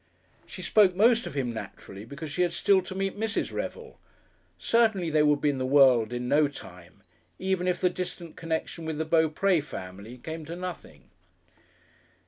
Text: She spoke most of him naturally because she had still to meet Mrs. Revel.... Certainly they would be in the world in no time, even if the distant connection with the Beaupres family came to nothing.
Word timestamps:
She 0.47 0.63
spoke 0.63 0.95
most 0.95 1.27
of 1.27 1.35
him 1.35 1.53
naturally 1.53 2.05
because 2.05 2.31
she 2.31 2.41
had 2.41 2.53
still 2.53 2.81
to 2.81 2.95
meet 2.95 3.19
Mrs. 3.19 3.53
Revel.... 3.53 3.99
Certainly 4.57 5.11
they 5.11 5.21
would 5.21 5.41
be 5.41 5.51
in 5.51 5.59
the 5.59 5.63
world 5.67 6.11
in 6.11 6.27
no 6.27 6.47
time, 6.47 7.03
even 7.37 7.67
if 7.67 7.79
the 7.79 7.87
distant 7.91 8.35
connection 8.35 8.85
with 8.85 8.97
the 8.97 9.05
Beaupres 9.05 9.63
family 9.63 10.17
came 10.17 10.43
to 10.45 10.55
nothing. 10.55 11.11